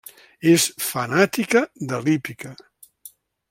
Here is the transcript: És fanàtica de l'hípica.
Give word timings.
És 0.51 0.63
fanàtica 0.85 1.63
de 1.93 2.01
l'hípica. 2.07 2.55